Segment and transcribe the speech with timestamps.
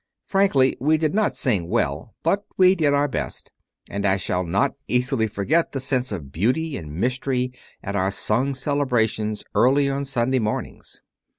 [0.25, 3.51] Frankly, we did not sing well, but we did our best;
[3.87, 8.55] and I shall not easily forget the sense of beauty and mystery at our sung
[8.55, 11.01] celebrations early on Sunday mornings.